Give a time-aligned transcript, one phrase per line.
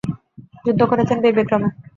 [0.65, 1.67] যুদ্ধ করেছেন বীরবিক্রমে।